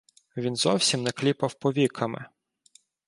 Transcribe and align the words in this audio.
Він 0.37 0.55
зовсім 0.55 1.03
не 1.03 1.11
кліпав 1.11 1.53
повіками. 1.53 2.25